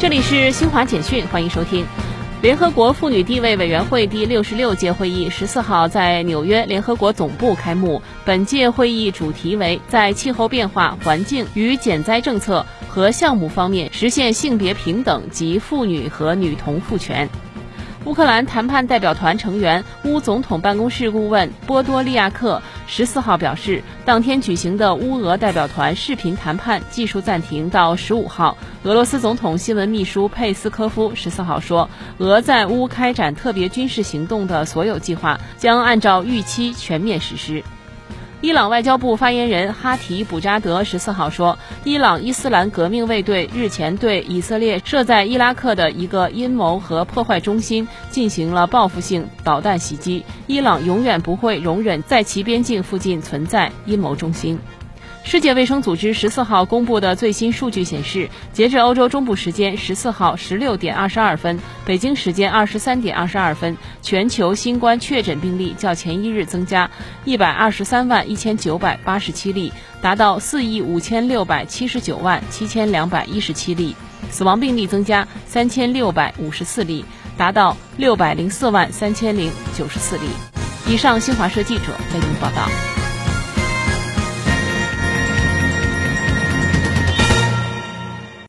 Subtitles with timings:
[0.00, 1.84] 这里是新华简讯，欢迎收听。
[2.40, 8.00] 联合国妇女地位委员会第六十六届会议十四号在纽约联合国总部开幕。
[8.24, 17.28] 本届会议主题为在气候变化、环境与减灾政策和项目方面实现性别平等及妇女和女童赋权。
[18.04, 28.56] 乌克兰谈判代表团成员、乌总统办公室顾问波多利亚克十四号表示，当天举行的乌俄代表团视频谈判技术暂停到十五号。
[28.82, 37.62] 俄罗斯总统新闻秘书佩斯科夫十四号说，俄在乌开展特别军事行动的所有计划将按照预期全面实施。
[38.40, 54.60] 伊朗外交部发言人哈提卜扎德十四号说，伊朗伊斯兰革命卫队日前对以色列设在伊拉克的一个阴谋和破坏中心进行了报复性导弹袭击，伊朗永远不会容忍在其边境附近存在阴谋中心。
[55.28, 66.90] 世界卫生组织十四号公布的最新数据显示，截至欧洲中部时间十四号十六点二十二分，北京时间二十三点二十二分，全球新冠确诊病例较前一日增加
[67.26, 73.94] 一百二十三万一千九百八十七例，达到四亿五千六百七十九万七千两百一十七例；
[74.30, 77.04] 死亡病例增加三千六百五十四例，
[77.36, 80.22] 达到六百零四万三千零九十四例。
[80.88, 82.97] 以上，新华社记者为您报道。